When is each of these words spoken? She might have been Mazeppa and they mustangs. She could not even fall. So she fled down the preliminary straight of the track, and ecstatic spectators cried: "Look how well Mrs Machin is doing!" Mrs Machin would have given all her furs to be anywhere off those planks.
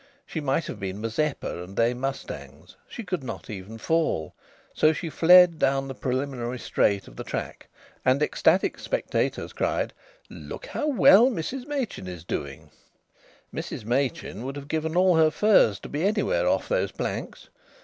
She 0.25 0.41
might 0.41 0.65
have 0.65 0.79
been 0.79 0.99
Mazeppa 0.99 1.63
and 1.63 1.77
they 1.77 1.93
mustangs. 1.93 2.75
She 2.87 3.03
could 3.03 3.23
not 3.23 3.51
even 3.51 3.77
fall. 3.77 4.33
So 4.73 4.93
she 4.93 5.11
fled 5.11 5.59
down 5.59 5.87
the 5.87 5.93
preliminary 5.93 6.57
straight 6.57 7.07
of 7.07 7.17
the 7.17 7.23
track, 7.23 7.67
and 8.03 8.19
ecstatic 8.23 8.79
spectators 8.79 9.53
cried: 9.53 9.93
"Look 10.27 10.65
how 10.65 10.87
well 10.87 11.29
Mrs 11.29 11.67
Machin 11.67 12.07
is 12.07 12.23
doing!" 12.23 12.71
Mrs 13.53 13.85
Machin 13.85 14.41
would 14.43 14.55
have 14.55 14.67
given 14.67 14.97
all 14.97 15.17
her 15.17 15.29
furs 15.29 15.79
to 15.81 15.87
be 15.87 16.03
anywhere 16.03 16.49
off 16.49 16.67
those 16.67 16.91
planks. 16.91 17.49